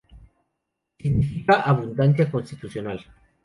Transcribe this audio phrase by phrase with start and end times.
[0.97, 3.05] Significa "Abundancia constitucional".